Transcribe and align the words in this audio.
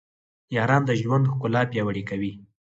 یاران 0.55 0.83
د 0.87 0.91
ژوند 1.01 1.29
ښکلا 1.31 1.61
پیاوړې 1.71 2.03
کوي. 2.09 2.31